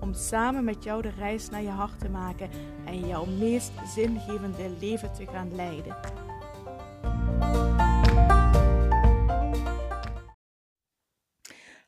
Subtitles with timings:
[0.00, 2.50] Om samen met jou de reis naar je hart te maken
[2.86, 5.96] en jouw meest zingevende leven te gaan leiden.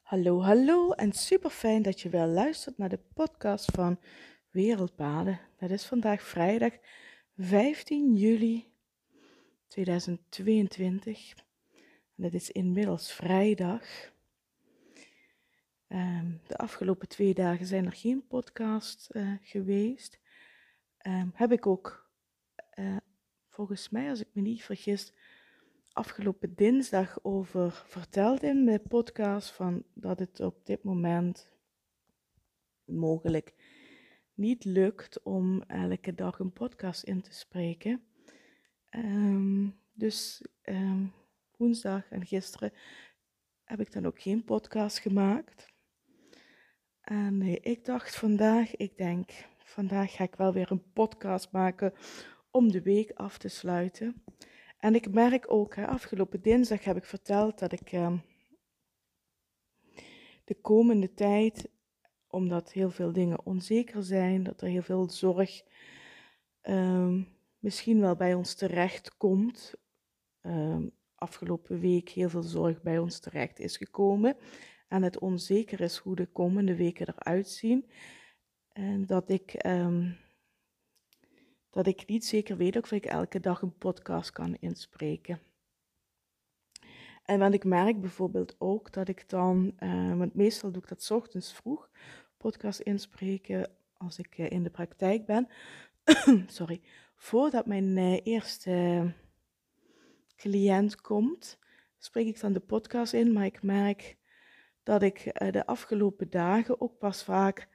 [0.02, 3.98] Hallo, hallo en super fijn dat je wel luistert naar de podcast van
[4.50, 5.40] Wereldpaden.
[5.56, 6.72] Het is vandaag vrijdag
[7.36, 8.72] 15 juli
[9.68, 11.34] 2022.
[12.16, 14.11] En het is inmiddels vrijdag.
[15.94, 20.20] Um, de afgelopen twee dagen zijn er geen podcast uh, geweest.
[21.06, 22.10] Um, heb ik ook,
[22.74, 22.96] uh,
[23.48, 25.12] volgens mij, als ik me niet vergis,
[25.92, 31.50] afgelopen dinsdag over verteld in de podcast van dat het op dit moment
[32.84, 33.54] mogelijk
[34.34, 38.02] niet lukt om elke dag een podcast in te spreken.
[38.90, 40.42] Um, dus
[41.56, 42.72] woensdag en gisteren
[43.64, 45.71] heb ik dan ook geen podcast gemaakt.
[47.02, 51.92] En nee, ik dacht vandaag, ik denk, vandaag ga ik wel weer een podcast maken
[52.50, 54.22] om de week af te sluiten.
[54.78, 58.18] En ik merk ook, hè, afgelopen dinsdag heb ik verteld dat ik uh,
[60.44, 61.68] de komende tijd,
[62.28, 65.62] omdat heel veel dingen onzeker zijn, dat er heel veel zorg
[66.62, 67.22] uh,
[67.58, 69.74] misschien wel bij ons terecht komt.
[70.42, 70.76] Uh,
[71.14, 74.36] afgelopen week heel veel zorg bij ons terecht is gekomen
[74.92, 77.90] en het onzeker is hoe de komende weken eruit zien.
[78.72, 80.16] En dat ik, um,
[81.70, 85.40] dat ik niet zeker weet of ik elke dag een podcast kan inspreken.
[87.24, 91.10] En want ik merk bijvoorbeeld ook dat ik dan, uh, want meestal doe ik dat
[91.10, 91.90] ochtends vroeg,
[92.36, 95.48] podcast inspreken als ik uh, in de praktijk ben.
[96.46, 96.80] Sorry,
[97.16, 99.14] voordat mijn uh, eerste
[100.36, 101.58] cliënt komt,
[101.98, 104.20] spreek ik dan de podcast in, maar ik merk
[104.82, 107.68] dat ik eh, de afgelopen dagen ook pas vaak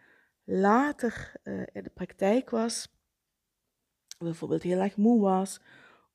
[0.44, 2.96] later uh, in de praktijk was,
[4.18, 5.62] bijvoorbeeld heel erg moe was,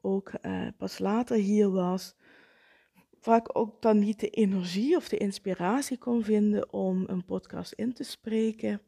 [0.01, 2.17] ook uh, pas later hier was,
[3.21, 7.93] vaak ook dan niet de energie of de inspiratie kon vinden om een podcast in
[7.93, 8.81] te spreken.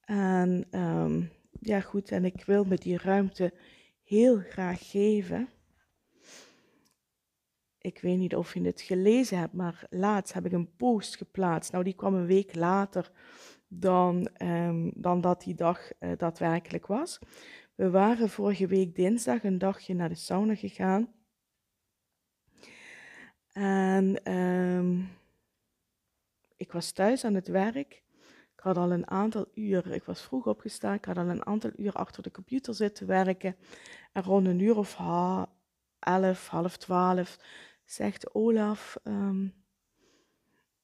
[0.00, 1.30] En um,
[1.60, 3.54] ja, goed, en ik wil me die ruimte
[4.02, 5.48] heel graag geven
[7.84, 11.72] ik weet niet of je het gelezen hebt, maar laatst heb ik een post geplaatst.
[11.72, 13.10] Nou, die kwam een week later
[13.68, 17.18] dan, um, dan dat die dag uh, daadwerkelijk was.
[17.74, 21.12] We waren vorige week dinsdag een dagje naar de sauna gegaan.
[23.52, 25.08] En um,
[26.56, 28.02] ik was thuis aan het werk.
[28.54, 31.70] Ik had al een aantal uur, ik was vroeg opgestaan, ik had al een aantal
[31.76, 33.56] uur achter de computer zitten werken.
[34.12, 35.48] En rond een uur of ha,
[35.98, 37.38] elf, half twaalf
[37.84, 39.54] zegt Olaf, um,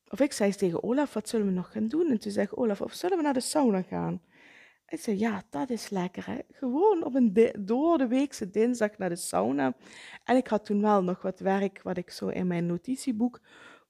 [0.08, 2.10] of ik zei tegen Olaf, wat zullen we nog gaan doen?
[2.10, 4.22] En toen zegt Olaf, of zullen we naar de sauna gaan?
[4.88, 6.26] Ik zei, ja, dat is lekker.
[6.26, 6.38] Hè?
[6.50, 9.76] Gewoon op een door de weekse dinsdag naar de sauna.
[10.24, 13.40] En ik had toen wel nog wat werk wat ik zo in mijn notitieboek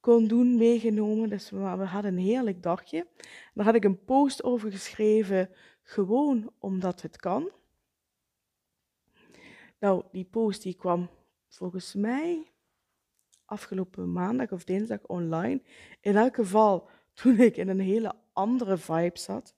[0.00, 1.28] kon doen meegenomen.
[1.28, 3.06] Dus we, we hadden een heerlijk dagje.
[3.54, 5.50] Daar had ik een post over geschreven,
[5.82, 7.50] gewoon omdat het kan.
[9.78, 11.10] Nou, die post die kwam
[11.48, 12.50] volgens mij
[13.50, 15.62] afgelopen maandag of dinsdag online.
[16.00, 16.88] In elk geval
[17.21, 19.55] toen ik in een hele andere vibe zat.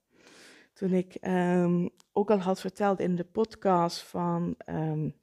[0.72, 5.14] Toen ik um, ook al had verteld in de podcast van um,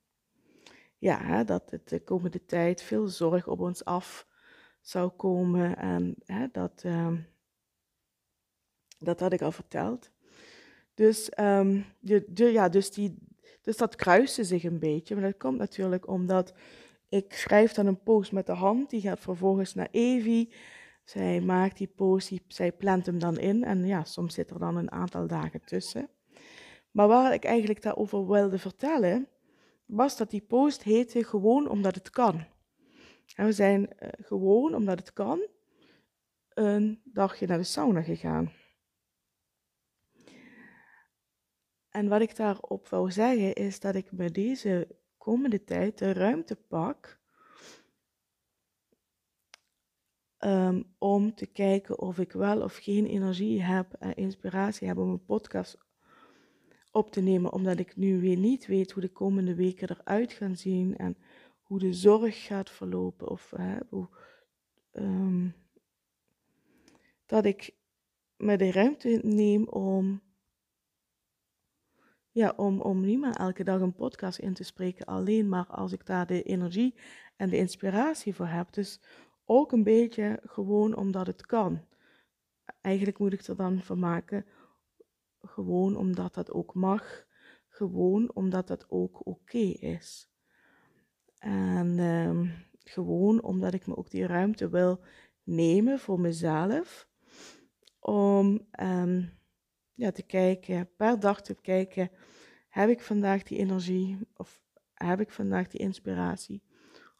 [0.97, 4.28] ja, dat het de komende tijd veel zorg op ons af
[4.81, 5.78] zou komen.
[5.78, 7.28] En hè, dat, um,
[9.00, 10.12] dat had ik al verteld.
[10.94, 11.29] Dus,
[12.34, 13.17] ja, dus, die,
[13.61, 15.16] dus dat kruiste zich een beetje.
[15.16, 16.53] Maar dat komt natuurlijk omdat
[17.09, 20.53] ik schrijf dan een post met de hand, die gaat vervolgens naar Evie.
[21.03, 24.76] Zij maakt die post, zij plant hem dan in en ja, soms zit er dan
[24.76, 26.09] een aantal dagen tussen.
[26.91, 29.28] Maar waar ik eigenlijk daarover wilde vertellen,
[29.85, 32.46] was dat die post heette gewoon omdat het kan.
[33.35, 35.47] En we zijn uh, gewoon omdat het kan
[36.50, 38.52] een dagje naar de sauna gegaan.
[41.90, 44.98] En wat ik daarop wou zeggen is dat ik me deze
[45.29, 47.20] komende tijd de ruimte pak
[50.40, 55.09] um, om te kijken of ik wel of geen energie heb en inspiratie heb om
[55.09, 55.78] een podcast
[56.91, 60.55] op te nemen, omdat ik nu weer niet weet hoe de komende weken eruit gaan
[60.55, 61.17] zien en
[61.61, 63.29] hoe de zorg gaat verlopen.
[63.29, 63.53] Of
[63.90, 64.09] hoe,
[64.91, 65.49] ehm,
[67.25, 67.75] dat ik
[68.37, 70.22] me de ruimte neem om,
[72.40, 75.91] ja, om, om niet meer elke dag een podcast in te spreken, alleen maar als
[75.91, 76.96] ik daar de energie
[77.36, 78.74] en de inspiratie voor heb.
[78.74, 79.02] Dus
[79.46, 81.86] ook een beetje gewoon omdat het kan.
[82.82, 84.46] Eigenlijk moet ik er dan van maken,
[85.41, 87.26] gewoon omdat dat ook mag,
[87.68, 90.32] gewoon omdat dat ook oké is.
[91.40, 92.47] En ehm,
[92.84, 95.00] gewoon omdat ik me ook die ruimte wil
[95.44, 97.08] nemen voor mezelf.
[98.00, 99.24] Om ehm,
[99.99, 102.11] ja, te kijken, per dag te kijken,
[102.69, 104.61] heb ik vandaag die energie of
[104.93, 106.63] heb ik vandaag die inspiratie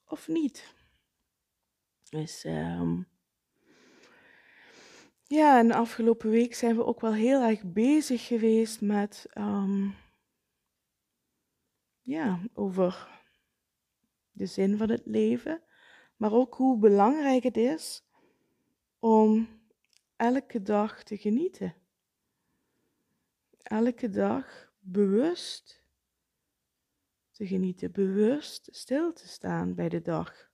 [0.06, 0.76] of niet.
[2.10, 3.08] Dus um,
[5.24, 9.96] ja, en de afgelopen week zijn we ook wel heel erg bezig geweest met um,
[12.02, 13.22] ja, over
[14.32, 15.62] de zin van het leven,
[16.16, 18.04] maar ook hoe belangrijk het is
[19.00, 19.48] om
[20.16, 21.74] elke dag te genieten.
[23.70, 25.84] Elke dag bewust
[27.32, 30.52] te genieten, bewust stil te staan bij de dag.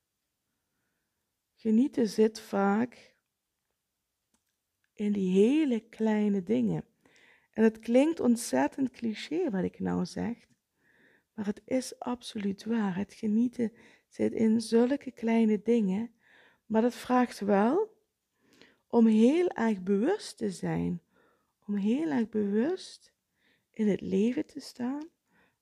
[1.53, 3.15] Genieten zit vaak
[4.93, 6.85] in die hele kleine dingen.
[7.51, 10.47] En het klinkt ontzettend cliché wat ik nou zeg,
[11.33, 12.95] maar het is absoluut waar.
[12.95, 13.71] Het genieten
[14.07, 16.11] zit in zulke kleine dingen,
[16.65, 17.97] maar dat vraagt wel
[18.87, 21.01] om heel erg bewust te zijn,
[21.65, 23.13] om heel erg bewust
[23.71, 25.09] in het leven te staan,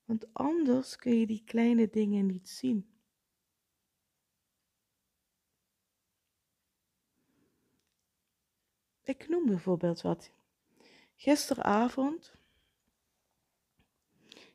[0.06, 2.88] want anders kun je die kleine dingen niet zien.
[9.04, 10.32] Ik noem bijvoorbeeld wat.
[11.16, 12.36] Gisteravond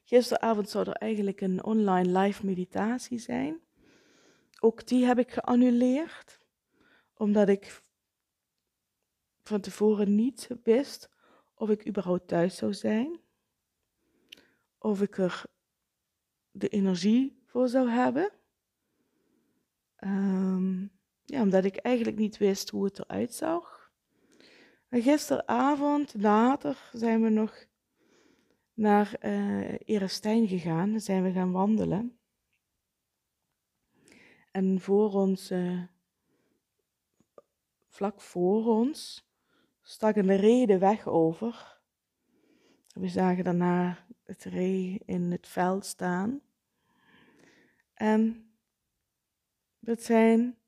[0.09, 3.61] Gisteravond zou er eigenlijk een online live meditatie zijn.
[4.61, 6.39] Ook die heb ik geannuleerd,
[7.15, 7.83] omdat ik
[9.43, 11.11] van tevoren niet wist
[11.59, 13.21] of ik überhaupt thuis zou zijn,
[14.79, 15.45] of ik er
[16.51, 18.33] de energie voor zou hebben.
[19.97, 20.81] Ehm,
[21.25, 23.93] ja, omdat ik eigenlijk niet wist hoe het eruit zag.
[24.91, 27.67] Gisteravond, later, zijn we nog
[28.75, 30.91] naar uh, gegaan.
[30.91, 32.19] Dan zijn we gaan wandelen.
[34.51, 35.83] En voor ons, uh,
[37.87, 39.28] vlak voor ons,
[39.91, 41.81] stak een de weg over.
[42.93, 46.41] We zagen daarna het ree in het veld staan.
[47.95, 48.51] En
[49.79, 50.59] dat zijn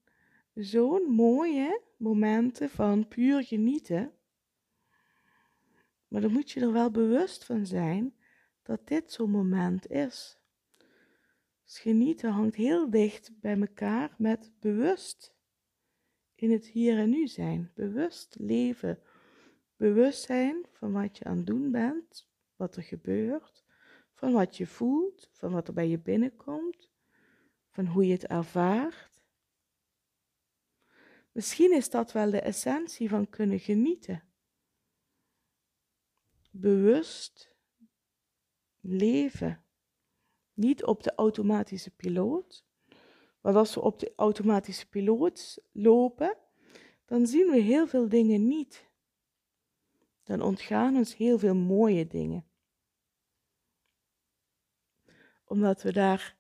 [0.55, 4.13] zo'n mooie momenten van puur genieten.
[6.09, 8.15] Maar dan moet je er wel bewust van zijn
[8.63, 10.39] dat dit zo'n moment is.
[11.65, 15.35] Dus genieten hangt heel dicht bij elkaar met bewust
[16.35, 17.71] in het hier en nu zijn.
[17.75, 18.99] Bewust leven.
[19.81, 23.65] Bewust zijn van wat je aan het doen bent, wat er gebeurt,
[24.15, 26.91] van wat je voelt, van wat er bij je binnenkomt,
[27.71, 29.23] van hoe je het ervaart.
[31.33, 34.23] Misschien is dat wel de essentie van kunnen genieten
[36.51, 37.57] bewust
[38.81, 39.65] leven.
[40.53, 42.65] Niet op de automatische piloot.
[43.41, 46.37] Want als we op de automatische piloot lopen,
[47.05, 48.90] dan zien we heel veel dingen niet.
[50.31, 52.45] Dan ontgaan ons heel veel mooie dingen.
[55.45, 56.37] Omdat we daar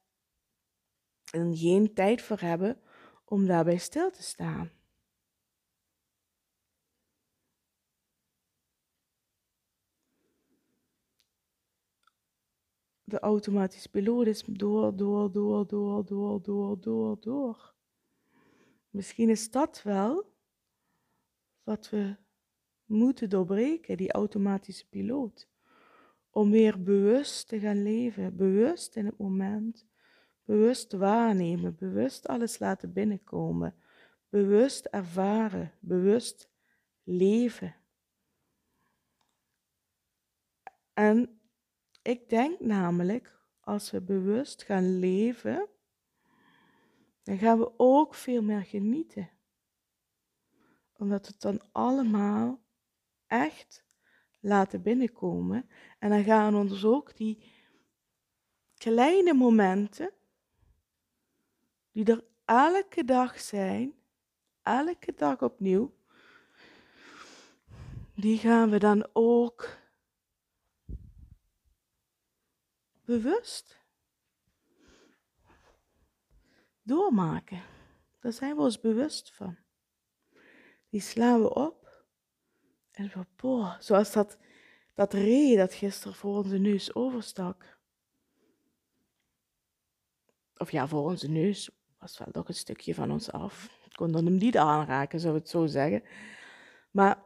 [1.52, 2.80] geen tijd voor hebben
[3.24, 4.70] om daarbij stil te staan.
[13.04, 17.74] de automatische piloot is door, door, door, door, door, door, door, door.
[18.90, 20.32] Misschien is dat wel
[21.62, 22.16] wat we
[22.90, 25.48] moeten doorbreken, die automatische piloot.
[26.30, 29.86] Om weer bewust te gaan leven, bewust in het moment,
[30.44, 33.74] bewust waarnemen, bewust alles laten binnenkomen,
[34.28, 36.50] bewust ervaren, bewust
[37.02, 37.74] leven.
[40.92, 41.40] En
[42.02, 45.68] ik denk namelijk, als we bewust gaan leven,
[47.22, 49.30] dan gaan we ook veel meer genieten.
[50.96, 52.60] Omdat het dan allemaal
[53.30, 53.84] echt
[54.40, 55.68] laten binnenkomen.
[55.98, 57.42] En dan gaan ons ook die
[58.74, 60.12] kleine momenten,
[61.92, 63.94] die er elke dag zijn,
[64.62, 65.94] elke dag opnieuw,
[68.14, 69.78] die gaan we dan ook
[73.04, 73.78] bewust
[76.82, 77.62] doormaken.
[78.20, 79.56] Daar zijn we ons bewust van.
[80.88, 81.79] Die slaan we op.
[82.90, 84.38] En we, boah, zoals dat,
[84.94, 87.78] dat ree dat gisteren voor onze neus overstak.
[90.56, 93.78] Of ja, voor onze neus was wel nog een stukje van ons af.
[93.84, 96.02] Ik kon hem niet aanraken, zou ik het zo zeggen.
[96.90, 97.24] Maar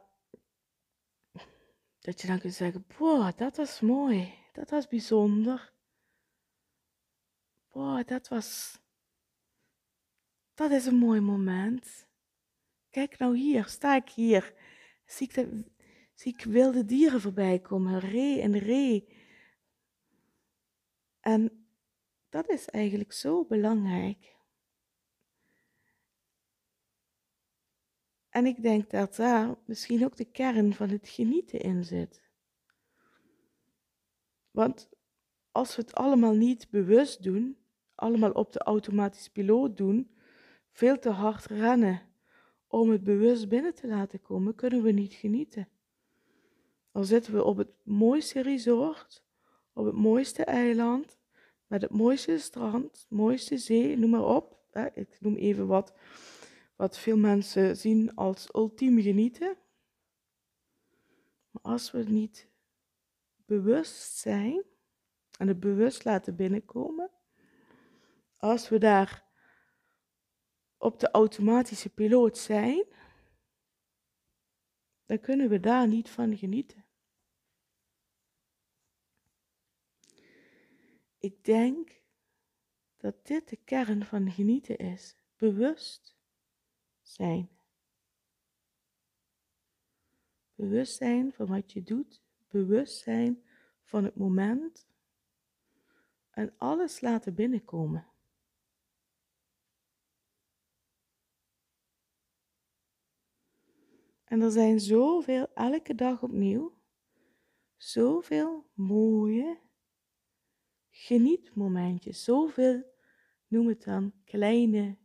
[1.98, 4.34] dat je dan kunt zeggen, boah, dat was mooi.
[4.52, 5.72] Dat was bijzonder.
[7.70, 8.78] Boah, dat was...
[10.54, 12.06] Dat is een mooi moment.
[12.90, 14.54] Kijk nou hier, sta ik hier.
[15.04, 15.30] Zie
[16.14, 19.08] ik, wilde dieren voorbij komen, ree en ree.
[21.20, 21.66] En
[22.28, 24.36] dat is eigenlijk zo belangrijk.
[28.28, 32.22] En ik denk dat daar misschien ook de kern van het genieten in zit.
[34.50, 34.88] Want
[35.52, 37.58] als we het allemaal niet bewust doen,
[37.94, 40.16] allemaal op de automatische piloot doen,
[40.70, 42.13] veel te hard rennen
[42.80, 45.68] om het bewust binnen te laten komen, kunnen we niet genieten.
[46.92, 49.24] Dan zitten we op het mooiste resort,
[49.72, 51.18] op het mooiste eiland,
[51.66, 54.58] met het mooiste strand, mooiste zee, noem maar op.
[54.94, 55.92] Ik noem even wat,
[56.76, 59.56] wat veel mensen zien als ultiem genieten.
[61.50, 62.48] Maar als we niet
[63.46, 64.62] bewust zijn
[65.38, 67.10] en het bewust laten binnenkomen,
[68.36, 69.24] als we daar
[70.84, 72.84] op de automatische piloot zijn,
[75.06, 76.84] dan kunnen we daar niet van genieten.
[81.18, 82.02] Ik denk
[82.96, 85.16] dat dit de kern van genieten is.
[85.36, 86.16] Bewust
[87.02, 87.48] zijn.
[90.54, 92.22] Bewust zijn van wat je doet.
[92.48, 93.44] Bewust zijn
[93.82, 94.86] van het moment.
[96.30, 98.13] En alles laten binnenkomen.
[104.34, 106.78] En er zijn zoveel, elke dag opnieuw,
[107.76, 109.58] zoveel mooie
[110.90, 112.24] genietmomentjes.
[112.24, 112.84] Zoveel,
[113.46, 114.96] noem het dan, kleine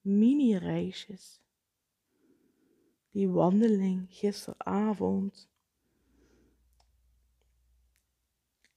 [0.00, 1.42] mini-reisjes.
[3.10, 5.50] Die wandeling gisteravond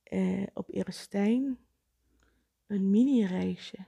[0.03, 1.59] eh, op Erestijn,
[2.67, 3.85] een mini-reisje.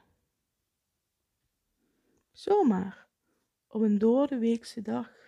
[2.32, 3.08] Zomaar,
[3.68, 5.19] op een doordeweekse dag.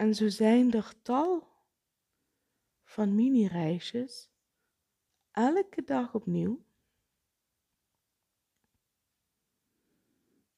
[0.00, 1.48] En zo zijn er tal
[2.82, 4.30] van mini-reisjes,
[5.30, 6.64] elke dag opnieuw.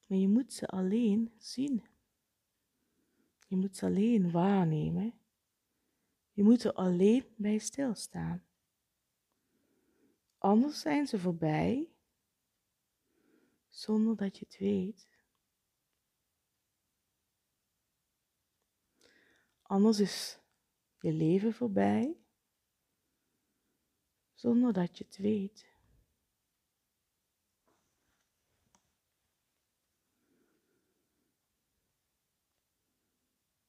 [0.05, 1.83] Maar je moet ze alleen zien.
[3.47, 5.13] Je moet ze alleen waarnemen.
[6.31, 8.43] Je moet er alleen bij stilstaan.
[10.37, 11.89] Anders zijn ze voorbij
[13.69, 15.12] zonder dat je het weet.
[19.73, 20.39] Anders is
[20.99, 22.17] je leven voorbij
[24.33, 25.65] zonder dat je het weet.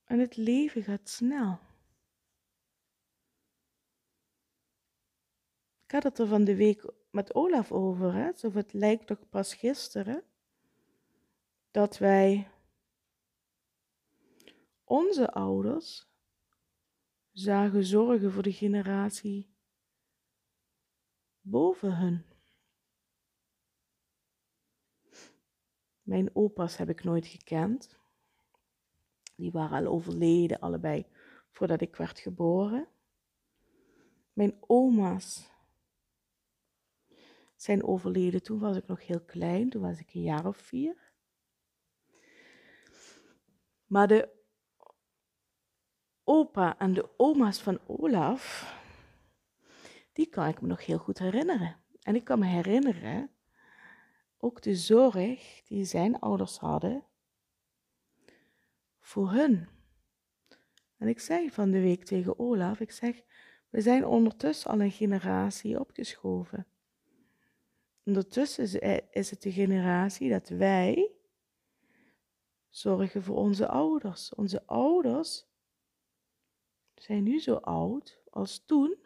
[0.05, 1.59] En het leven gaat snel.
[5.85, 8.31] Ik had het er van de week met Olaf over, hè?
[8.53, 10.25] Het lijkt toch pas gisteren
[11.71, 12.54] dat wij
[14.85, 16.09] onze ouders
[17.33, 19.55] zagen zorgen voor de generatie
[21.41, 22.25] boven hun.
[26.03, 27.99] Mijn opa's heb ik nooit gekend.
[29.37, 31.07] Die waren al overleden, allebei,
[31.51, 32.89] voordat ik werd geboren.
[34.33, 35.53] Mijn oma's
[37.57, 38.43] zijn overleden.
[38.43, 41.13] Toen was ik nog heel klein, toen was ik een jaar of vier.
[43.87, 44.44] Maar de
[46.25, 48.75] opa en de oma's van Olaf,
[50.13, 51.77] die kan ik me nog heel goed herinneren.
[52.03, 53.31] En ik kan me herinneren
[54.39, 57.05] ook de zorg die zijn ouders hadden
[59.01, 59.69] voor hun.
[60.97, 63.23] En ik zei van de week tegen Olaf, ik zeg,
[63.71, 66.67] we zijn ondertussen al een generatie opgeschoven.
[68.05, 71.11] Ondertussen is het de generatie dat wij
[72.69, 74.35] zorgen voor onze ouders.
[74.35, 75.47] Onze ouders
[76.95, 78.97] zijn nu zo oud als toen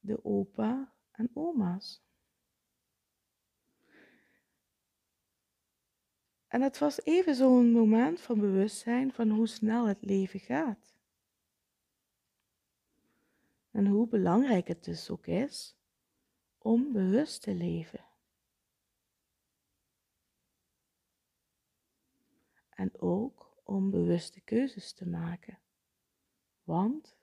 [0.00, 2.04] de opa en oma's.
[6.46, 10.94] En het was even zo'n moment van bewustzijn van hoe snel het leven gaat.
[13.70, 15.76] En hoe belangrijk het dus ook is
[16.58, 18.04] om bewust te leven.
[22.70, 25.58] En ook om bewuste keuzes te maken.
[26.64, 27.16] Want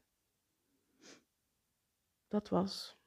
[2.28, 2.98] dat was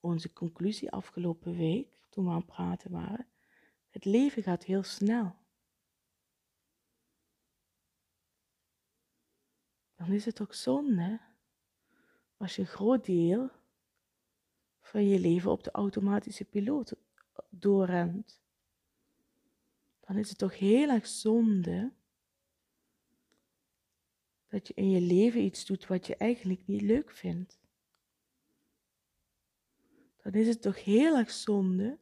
[0.00, 3.26] onze conclusie afgelopen week toen we aan het praten waren.
[3.90, 5.36] Het leven gaat heel snel.
[9.94, 11.20] Dan is het ook zonde
[12.36, 13.50] als je een groot deel
[14.80, 16.94] van je leven op de automatische piloot
[17.48, 18.39] doorrent.
[20.10, 21.92] Dan is het toch heel erg zonde
[24.48, 27.60] dat je in je leven iets doet wat je eigenlijk niet leuk vindt.
[30.22, 31.98] Dan is het toch heel erg zonde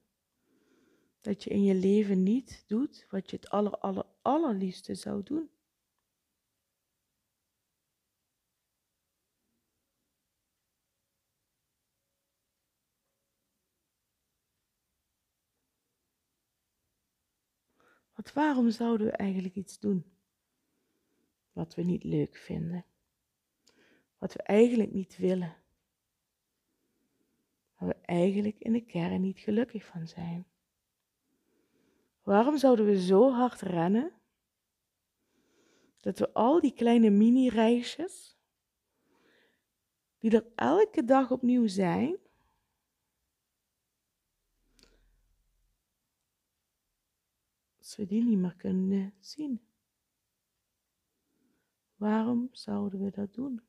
[1.21, 5.51] dat je in je leven niet doet wat je het aller, aller, allerliefste zou doen.
[18.33, 20.05] Waarom zouden we eigenlijk iets doen
[21.53, 22.85] wat we niet leuk vinden?
[24.19, 25.57] Wat we eigenlijk niet willen?
[27.79, 30.47] Waar we eigenlijk in de kern niet gelukkig van zijn?
[32.23, 34.13] Waarom zouden we zo hard rennen
[36.01, 38.37] dat we al die kleine mini-reisjes,
[40.19, 42.17] die er elke dag opnieuw zijn,
[47.97, 49.61] we die niet meer kunnen zien?
[51.97, 53.63] Waarom zouden we dat doen?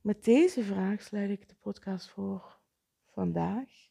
[0.00, 2.58] Met deze vraag sluit ik de podcast voor
[3.10, 3.90] vandaag.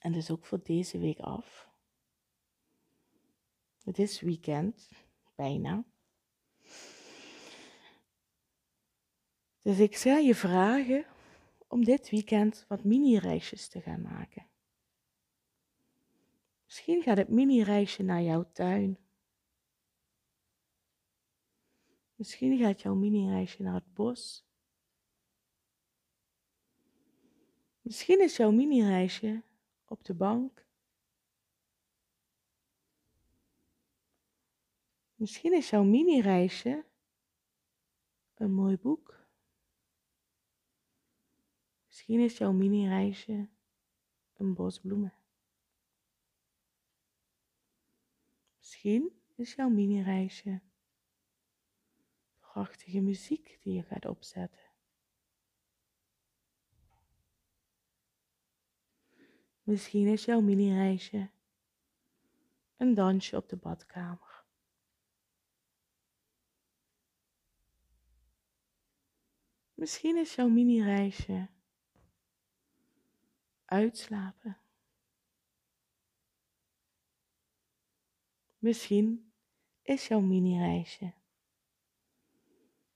[0.00, 1.70] En dus ook voor deze week af.
[3.82, 4.90] Het is weekend,
[5.34, 5.84] bijna.
[9.62, 11.06] Dus ik zal je vragen
[11.72, 14.46] om dit weekend wat mini-reisjes te gaan maken.
[16.64, 18.98] Misschien gaat het mini-reisje naar jouw tuin.
[22.14, 24.46] Misschien gaat jouw mini-reisje naar het bos.
[27.80, 29.42] Misschien is jouw mini-reisje
[29.84, 30.66] op de bank.
[35.14, 36.84] Misschien is jouw mini-reisje
[38.34, 39.21] een mooi boek.
[42.02, 43.48] Misschien is jouw mini-reisje
[44.36, 45.14] een bos bloemen.
[48.58, 50.60] Misschien is jouw mini-reisje
[52.40, 54.70] prachtige muziek die je gaat opzetten.
[59.62, 61.30] Misschien is jouw mini-reisje
[62.76, 64.44] een dansje op de badkamer.
[69.74, 71.48] Misschien is jouw mini-reisje
[73.72, 74.58] uitslapen.
[78.58, 79.32] Misschien
[79.82, 81.12] is jouw mini-reisje.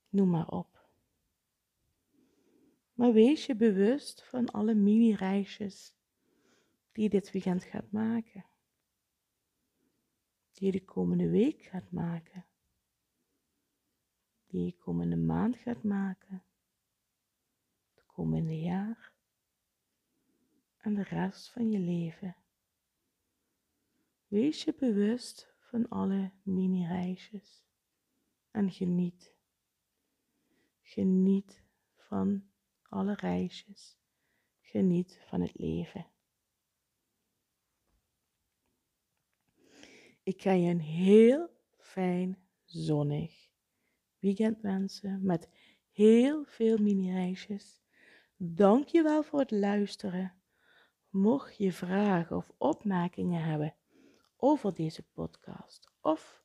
[0.09, 0.89] Noem maar op.
[2.95, 5.95] Maar wees je bewust van alle mini-reisjes
[6.93, 8.45] die je dit weekend gaat maken.
[10.53, 12.47] Die je de komende week gaat maken.
[14.47, 16.45] Die je komende maand gaat maken.
[17.95, 19.16] Het komende jaar.
[20.87, 22.37] En de rest van je leven.
[24.27, 27.65] Wees je bewust van alle mini-reisjes
[28.51, 29.35] en geniet.
[30.83, 31.63] Geniet
[31.97, 32.49] van
[32.83, 33.99] alle reisjes.
[34.61, 36.07] Geniet van het leven.
[40.23, 43.51] Ik ga je een heel fijn zonnig
[44.19, 45.49] weekend wensen met
[45.91, 47.83] heel veel mini-reisjes.
[48.37, 50.37] Dank je wel voor het luisteren.
[51.17, 53.75] Mocht je vragen of opmerkingen hebben
[54.37, 56.43] over deze podcast of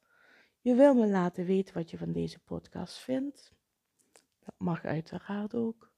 [0.61, 3.53] je wil me laten weten wat je van deze podcast vindt,
[4.39, 5.91] dat mag uiteraard ook.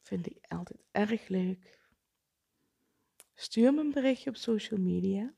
[0.00, 1.80] Vind ik altijd erg leuk.
[3.34, 5.34] Stuur me een berichtje op social media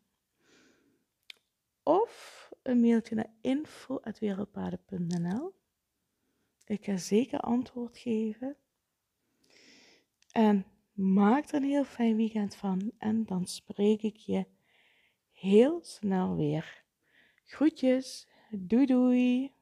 [1.83, 5.55] of een mailtje naar info.wereldpaden.nl.
[6.65, 8.57] Ik ga zeker antwoord geven.
[10.31, 12.93] En maak er een heel fijn weekend van.
[12.99, 14.47] En dan spreek ik je
[15.33, 16.85] heel snel weer.
[17.45, 18.29] Groetjes.
[18.51, 19.54] Doei doei.